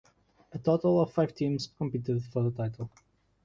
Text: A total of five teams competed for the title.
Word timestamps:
A 0.51 0.57
total 0.57 0.99
of 0.99 1.13
five 1.13 1.35
teams 1.35 1.67
competed 1.77 2.23
for 2.33 2.41
the 2.41 2.49
title. 2.49 2.89